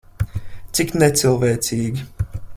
[0.79, 2.09] Cik necilvēcīgi.